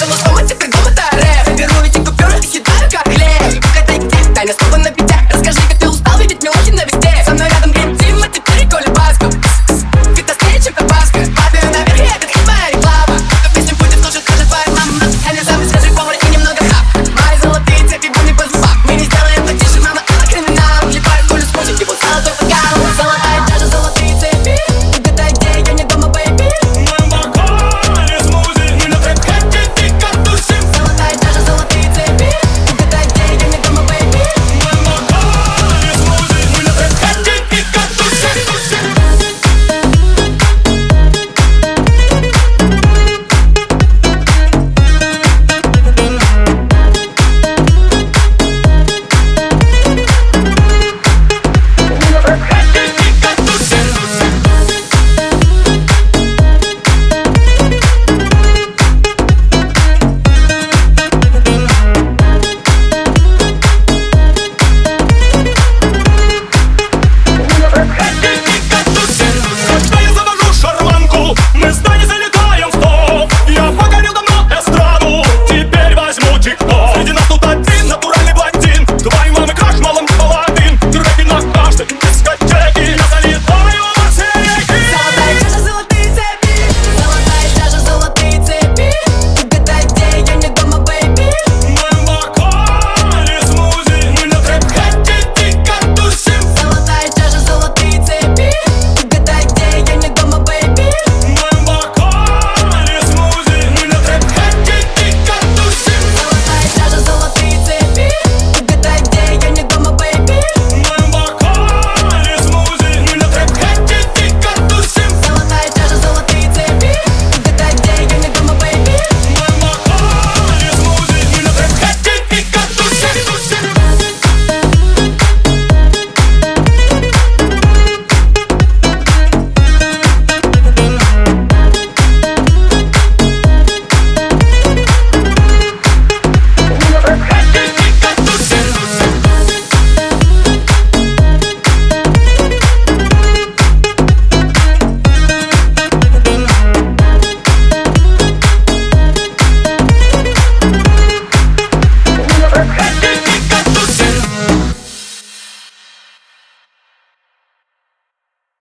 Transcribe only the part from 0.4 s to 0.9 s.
te pegó